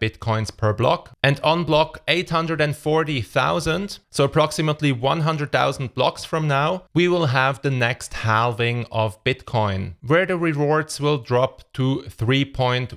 bitcoins 0.00 0.56
per 0.56 0.72
block. 0.72 1.12
And 1.22 1.38
on 1.40 1.64
block 1.64 2.00
840,000, 2.08 3.98
so 4.08 4.24
approximately 4.24 4.90
100,000 4.92 5.92
blocks 5.92 6.24
from 6.24 6.48
now, 6.48 6.84
we 6.94 7.06
will 7.06 7.26
have 7.26 7.60
the 7.60 7.70
next 7.70 8.14
halving 8.14 8.86
of 8.90 9.22
Bitcoin, 9.22 9.96
where 10.00 10.24
the 10.24 10.38
rewards 10.38 10.98
will 10.98 11.18
drop 11.18 11.70
to 11.74 12.04
3.125 12.08 12.96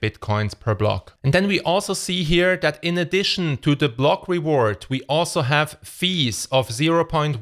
bitcoins 0.00 0.60
per 0.60 0.76
block. 0.76 1.14
And 1.24 1.32
then 1.32 1.48
we 1.48 1.58
also 1.62 1.92
see 1.92 2.22
here 2.22 2.56
that 2.58 2.78
in 2.84 2.96
addition 2.96 3.56
to 3.56 3.74
the 3.74 3.88
block 3.88 4.28
reward, 4.28 4.86
we 4.88 5.02
also 5.08 5.42
have 5.42 5.76
fees 5.82 6.46
of 6.52 6.68
0.11 6.68 7.40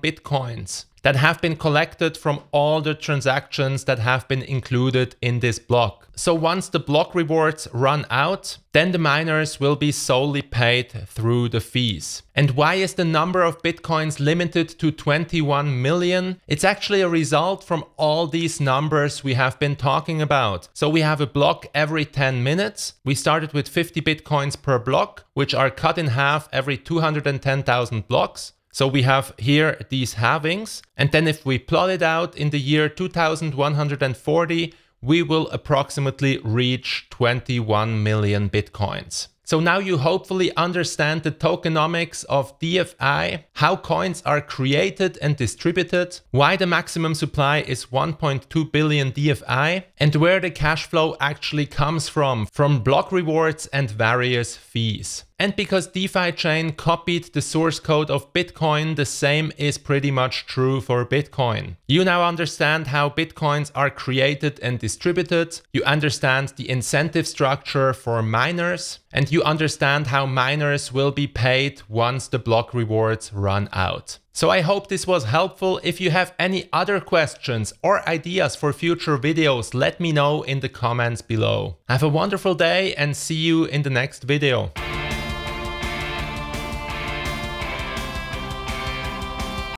bitcoins 0.00 0.84
that 1.02 1.16
have 1.16 1.40
been 1.40 1.56
collected 1.56 2.16
from 2.16 2.40
all 2.52 2.80
the 2.80 2.94
transactions 2.94 3.84
that 3.84 3.98
have 3.98 4.28
been 4.28 4.42
included 4.42 5.16
in 5.22 5.40
this 5.40 5.58
block. 5.58 6.08
So 6.14 6.34
once 6.34 6.68
the 6.68 6.78
block 6.78 7.14
rewards 7.14 7.66
run 7.72 8.04
out, 8.10 8.58
then 8.72 8.92
the 8.92 8.98
miners 8.98 9.58
will 9.58 9.76
be 9.76 9.90
solely 9.90 10.42
paid 10.42 10.90
through 11.06 11.48
the 11.48 11.60
fees. 11.60 12.22
And 12.34 12.50
why 12.50 12.74
is 12.74 12.94
the 12.94 13.06
number 13.06 13.42
of 13.42 13.62
bitcoins 13.62 14.20
limited 14.20 14.68
to 14.80 14.90
21 14.90 15.80
million? 15.80 16.38
It's 16.46 16.62
actually 16.62 17.00
a 17.00 17.08
result 17.08 17.64
from 17.64 17.84
all 17.96 18.26
these 18.26 18.60
numbers 18.60 19.24
we 19.24 19.34
have 19.34 19.58
been 19.58 19.76
talking 19.76 20.20
about. 20.20 20.68
So 20.74 20.90
we 20.90 21.00
have 21.00 21.22
a 21.22 21.26
block 21.26 21.66
every 21.74 22.04
10 22.04 22.42
minutes. 22.42 22.94
We 23.02 23.14
started 23.14 23.54
with 23.54 23.66
50 23.66 24.02
bitcoins 24.02 24.60
per 24.60 24.78
block, 24.78 25.24
which 25.32 25.54
are 25.54 25.70
cut 25.70 25.96
in 25.96 26.08
half 26.08 26.50
every 26.52 26.76
210,000 26.76 28.06
blocks. 28.06 28.52
So 28.72 28.86
we 28.86 29.02
have 29.02 29.34
here 29.38 29.80
these 29.88 30.14
halvings. 30.14 30.82
And 30.96 31.10
then 31.12 31.26
if 31.26 31.44
we 31.44 31.58
plot 31.58 31.90
it 31.90 32.02
out 32.02 32.36
in 32.36 32.50
the 32.50 32.60
year 32.60 32.88
2140, 32.88 34.74
we 35.02 35.22
will 35.22 35.48
approximately 35.48 36.38
reach 36.38 37.06
21 37.10 38.02
million 38.02 38.50
bitcoins. 38.50 39.28
So 39.50 39.58
now 39.58 39.78
you 39.78 39.98
hopefully 39.98 40.54
understand 40.56 41.24
the 41.24 41.32
tokenomics 41.32 42.24
of 42.26 42.56
DFI, 42.60 43.42
how 43.54 43.74
coins 43.74 44.22
are 44.24 44.40
created 44.40 45.18
and 45.20 45.36
distributed, 45.36 46.20
why 46.30 46.54
the 46.54 46.68
maximum 46.68 47.16
supply 47.16 47.58
is 47.58 47.86
1.2 47.86 48.70
billion 48.70 49.10
DFI, 49.10 49.86
and 49.98 50.14
where 50.14 50.38
the 50.38 50.52
cash 50.52 50.86
flow 50.86 51.16
actually 51.18 51.66
comes 51.66 52.08
from, 52.08 52.46
from 52.46 52.84
block 52.84 53.10
rewards 53.10 53.66
and 53.72 53.90
various 53.90 54.56
fees. 54.56 55.24
And 55.40 55.56
because 55.56 55.86
DeFi 55.86 56.32
chain 56.32 56.72
copied 56.72 57.32
the 57.32 57.40
source 57.40 57.80
code 57.80 58.10
of 58.10 58.30
Bitcoin, 58.34 58.96
the 58.96 59.06
same 59.06 59.52
is 59.56 59.78
pretty 59.78 60.10
much 60.10 60.44
true 60.44 60.82
for 60.82 61.06
Bitcoin. 61.06 61.76
You 61.88 62.04
now 62.04 62.28
understand 62.28 62.88
how 62.88 63.08
Bitcoins 63.08 63.70
are 63.74 63.88
created 63.88 64.60
and 64.60 64.78
distributed, 64.78 65.58
you 65.72 65.82
understand 65.84 66.52
the 66.56 66.68
incentive 66.68 67.26
structure 67.26 67.94
for 67.94 68.22
miners, 68.22 68.98
and 69.14 69.32
you 69.32 69.42
understand 69.42 70.08
how 70.08 70.26
miners 70.26 70.92
will 70.92 71.10
be 71.10 71.26
paid 71.26 71.80
once 71.88 72.28
the 72.28 72.38
block 72.38 72.74
rewards 72.74 73.32
run 73.32 73.70
out. 73.72 74.18
So 74.34 74.50
I 74.50 74.60
hope 74.60 74.88
this 74.88 75.06
was 75.06 75.24
helpful. 75.24 75.80
If 75.82 76.02
you 76.02 76.10
have 76.10 76.34
any 76.38 76.68
other 76.70 77.00
questions 77.00 77.72
or 77.82 78.06
ideas 78.06 78.56
for 78.56 78.74
future 78.74 79.16
videos, 79.16 79.72
let 79.72 80.00
me 80.00 80.12
know 80.12 80.42
in 80.42 80.60
the 80.60 80.68
comments 80.68 81.22
below. 81.22 81.78
Have 81.88 82.02
a 82.02 82.08
wonderful 82.10 82.54
day 82.54 82.94
and 82.94 83.16
see 83.16 83.36
you 83.36 83.64
in 83.64 83.80
the 83.80 83.90
next 83.90 84.24
video. 84.24 84.70